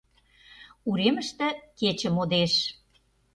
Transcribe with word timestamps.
Уремыште 0.89 1.47
кече 1.79 2.09
модеш. 2.15 2.53